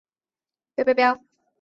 [0.03, 1.27] 石沟寺的历史年代为明。